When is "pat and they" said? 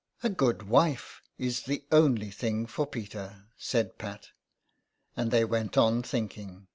3.96-5.46